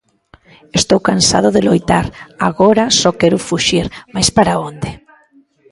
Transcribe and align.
Estou 0.79 0.99
cansado 1.09 1.49
de 1.55 1.61
loitar, 1.67 2.05
agora 2.47 2.83
só 2.99 3.09
quero 3.21 3.43
fuxir, 3.47 3.85
mais 4.13 4.29
para 4.37 4.53
onde? 4.69 4.89